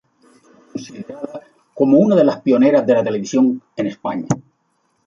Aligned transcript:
Está 0.33 0.57
considerada 0.73 1.41
como 1.75 1.99
una 1.99 2.15
de 2.15 2.23
las 2.23 2.41
pioneras 2.41 2.87
de 2.87 2.93
la 2.95 3.03
televisión 3.03 3.61
en 3.75 3.85
España. 3.85 4.25